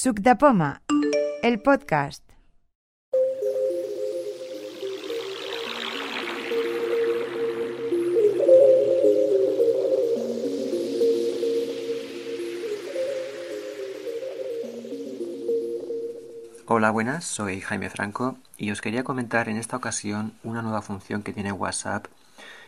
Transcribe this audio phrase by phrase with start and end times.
[0.00, 0.80] Suc de Poma,
[1.42, 2.22] el podcast.
[16.66, 21.24] Hola, buenas, soy Jaime Franco y os quería comentar en esta ocasión una nueva función
[21.24, 22.06] que tiene WhatsApp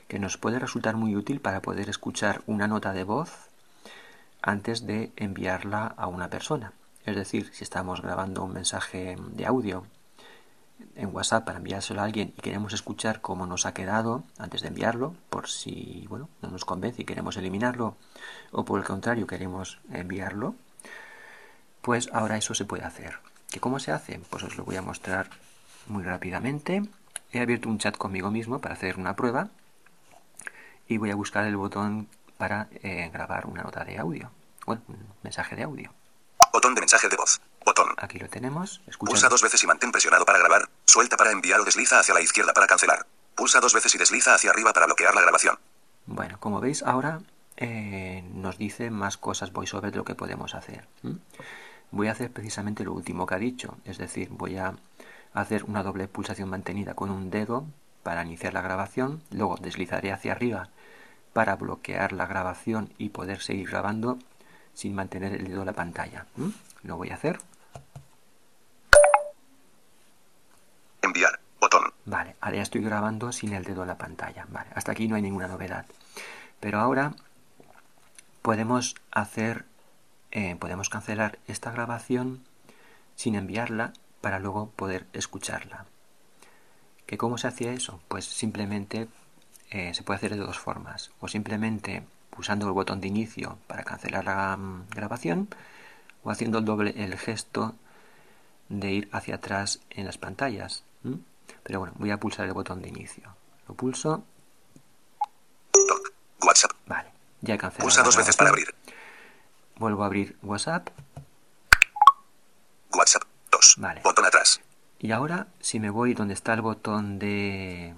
[0.09, 3.31] que nos puede resultar muy útil para poder escuchar una nota de voz
[4.43, 6.73] antes de enviarla a una persona.
[7.05, 9.87] Es decir, si estamos grabando un mensaje de audio
[10.95, 14.69] en WhatsApp para enviárselo a alguien y queremos escuchar cómo nos ha quedado antes de
[14.69, 17.97] enviarlo, por si bueno, no nos convence y queremos eliminarlo,
[18.53, 20.55] o por el contrario queremos enviarlo,
[21.83, 23.19] pues ahora eso se puede hacer.
[23.51, 24.21] ¿Que ¿Cómo se hace?
[24.31, 25.31] Pues os lo voy a mostrar
[25.87, 26.83] muy rápidamente.
[27.33, 29.49] He abierto un chat conmigo mismo para hacer una prueba
[30.87, 34.31] y voy a buscar el botón para eh, grabar una nota de audio.
[34.67, 35.93] Bueno, un mensaje de audio.
[36.53, 37.41] Botón de mensaje de voz.
[37.65, 37.95] Botón.
[37.99, 38.81] Aquí lo tenemos.
[38.87, 39.11] Escucha.
[39.11, 40.69] Pulsa dos veces y mantén presionado para grabar.
[40.85, 43.07] Suelta para enviar o desliza hacia la izquierda para cancelar.
[43.35, 45.59] Pulsa dos veces y desliza hacia arriba para bloquear la grabación.
[46.07, 47.21] Bueno, como veis ahora
[47.57, 50.89] eh, nos dice más cosas voiceover de lo que podemos hacer.
[51.91, 54.75] Voy a hacer precisamente lo último que ha dicho, es decir, voy a
[55.35, 57.67] hacer una doble pulsación mantenida con un dedo
[58.03, 60.71] para iniciar la grabación, luego deslizaré hacia arriba
[61.33, 64.19] para bloquear la grabación y poder seguir grabando
[64.75, 66.27] sin mantener el dedo en la pantalla.
[66.37, 66.53] ¿m?
[66.83, 67.39] Lo voy a hacer.
[71.03, 71.41] Enviar.
[71.61, 71.93] Botón.
[72.07, 74.47] Vale, ahora ya estoy grabando sin el dedo en la pantalla.
[74.49, 75.85] Vale, hasta aquí no hay ninguna novedad.
[76.59, 77.15] Pero ahora
[78.43, 79.67] podemos hacer,
[80.31, 82.43] eh, podemos cancelar esta grabación
[83.15, 85.87] sin enviarla para luego poder escucharla.
[87.07, 88.01] ¿Que ¿Cómo se hacía eso?
[88.09, 89.09] Pues simplemente
[89.71, 91.11] eh, se puede hacer de dos formas.
[91.21, 95.49] O simplemente pulsando el botón de inicio para cancelar la mm, grabación
[96.23, 97.75] o haciendo el doble el gesto
[98.69, 100.85] de ir hacia atrás en las pantallas.
[101.63, 103.35] Pero bueno, voy a pulsar el botón de inicio.
[103.69, 104.25] Lo pulso.
[105.73, 106.13] Doc.
[106.43, 106.73] WhatsApp.
[106.87, 107.87] Vale, ya he cancelado.
[107.87, 108.75] Pulsa dos veces para abrir.
[109.77, 110.89] Vuelvo a abrir WhatsApp.
[112.93, 113.23] WhatsApp.
[113.51, 113.77] 2.
[113.79, 114.01] Vale.
[114.03, 114.61] Botón atrás.
[114.99, 117.95] Y ahora, si me voy donde está el botón de,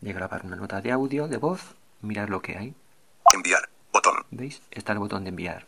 [0.00, 2.74] de grabar una nota de audio, de voz, mirad lo que hay.
[3.36, 3.68] Enviar.
[3.92, 4.24] Botón.
[4.30, 4.62] ¿Veis?
[4.70, 5.66] Está el botón de enviar.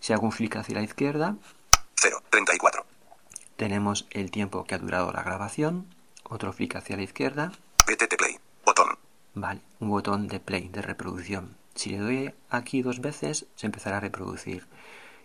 [0.00, 1.36] Si hago un flick hacia la izquierda,
[1.94, 2.22] 0.
[2.30, 2.84] 34.
[3.56, 5.86] tenemos el tiempo que ha durado la grabación.
[6.24, 7.52] Otro flick hacia la izquierda.
[7.86, 8.38] PTT Play.
[8.64, 8.98] Botón.
[9.34, 11.56] Vale, un botón de play, de reproducción.
[11.76, 14.66] Si le doy aquí dos veces, se empezará a reproducir.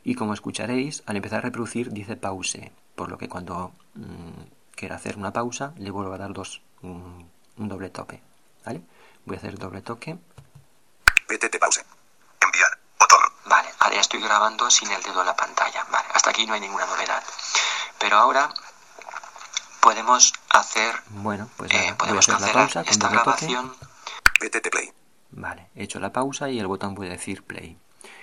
[0.03, 4.97] Y como escucharéis, al empezar a reproducir dice pause, por lo que cuando mm, quiera
[4.97, 8.21] hacer una pausa, le vuelvo a dar dos, un, un doble toque.
[8.63, 8.81] ¿Vale?
[9.25, 10.19] Voy a hacer doble toque.
[11.37, 11.83] PTT pause.
[12.41, 12.77] Enviar.
[12.99, 13.19] Botón.
[13.45, 15.83] Vale, ahora ya estoy grabando sin el dedo en la pantalla.
[15.91, 17.23] Vale, hasta aquí no hay ninguna novedad.
[17.99, 18.49] Pero ahora
[19.81, 20.95] podemos hacer.
[21.09, 23.45] Bueno, pues Eh, podemos hacer la cancelar pausa con esta doble toque.
[23.47, 23.75] grabación.
[24.39, 24.93] PTT Play.
[25.31, 27.77] Vale, he hecho la pausa y el botón puede decir play.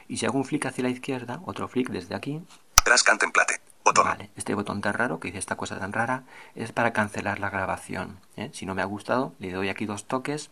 [0.09, 2.41] Y si hago un flick hacia la izquierda, otro flick desde aquí,
[2.85, 3.61] Tras Contemplate.
[3.85, 4.05] Botón.
[4.05, 6.23] Vale, este botón tan raro, que dice esta cosa tan rara,
[6.55, 8.21] es para cancelar la grabación.
[8.37, 8.51] ¿eh?
[8.53, 10.51] Si no me ha gustado, le doy aquí dos toques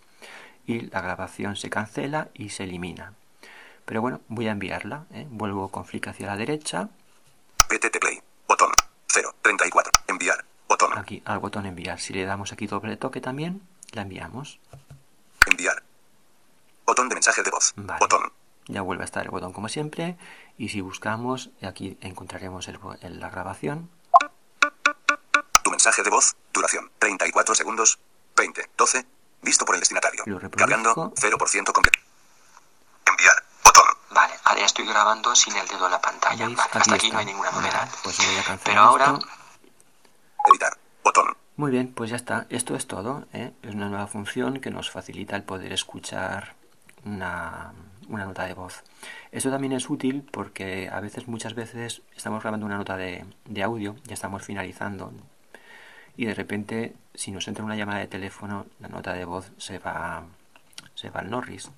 [0.68, 3.14] y la grabación se cancela y se elimina.
[3.86, 5.06] Pero bueno, voy a enviarla.
[5.14, 5.26] ¿eh?
[5.30, 6.90] Vuelvo con flick hacia la derecha,
[7.68, 8.20] PTT Play.
[8.46, 8.70] Botón.
[9.08, 9.34] 0.
[9.42, 9.92] 34.
[10.06, 10.44] Enviar.
[10.68, 10.96] Botón.
[10.98, 11.98] aquí al botón enviar.
[11.98, 13.62] Si le damos aquí doble toque también,
[13.92, 14.60] la enviamos.
[15.46, 15.82] Enviar.
[16.86, 17.72] Botón de mensaje de voz.
[17.76, 17.98] Vale.
[18.00, 18.30] Botón.
[18.66, 20.18] Ya vuelve a estar el botón como siempre.
[20.58, 23.88] Y si buscamos, aquí encontraremos el bo- el- la grabación.
[25.62, 26.36] Tu mensaje de voz.
[26.52, 26.90] Duración.
[26.98, 27.98] 34 segundos.
[28.36, 28.68] 20.
[28.76, 29.06] 12.
[29.48, 30.24] Visto por el destinatario.
[30.26, 30.38] Lo.
[30.50, 30.94] Cargando.
[30.94, 31.98] 0% completo.
[33.06, 33.42] Enviar.
[33.64, 33.86] Botón.
[34.10, 36.44] Vale, ahora ya estoy grabando sin el dedo en la pantalla.
[36.50, 37.14] Vale, hasta aquí está.
[37.14, 37.88] no hay ninguna novedad.
[37.88, 39.26] Vale, pues voy a cancelar Pero ahora esto.
[40.50, 40.78] Editar.
[41.02, 41.34] Botón.
[41.56, 42.46] Muy bien, pues ya está.
[42.50, 43.24] Esto es todo.
[43.32, 43.54] ¿eh?
[43.62, 46.54] Es una nueva función que nos facilita el poder escuchar
[47.06, 47.72] una,
[48.06, 48.84] una nota de voz.
[49.32, 53.62] Esto también es útil porque a veces, muchas veces, estamos grabando una nota de, de
[53.62, 55.10] audio, ya estamos finalizando,
[56.18, 59.78] y de repente, si nos entra una llamada de teléfono, la nota de voz se
[59.78, 60.24] va,
[60.96, 61.70] se va al Norris.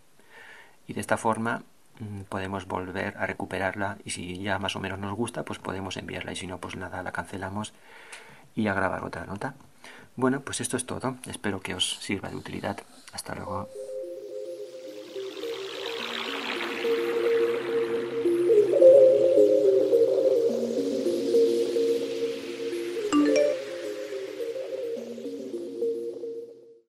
[0.86, 1.62] Y de esta forma
[1.98, 5.98] mm, podemos volver a recuperarla y si ya más o menos nos gusta, pues podemos
[5.98, 7.74] enviarla y si no, pues nada, la cancelamos
[8.54, 9.56] y a grabar otra nota.
[10.16, 11.18] Bueno, pues esto es todo.
[11.26, 12.78] Espero que os sirva de utilidad.
[13.12, 13.68] Hasta luego.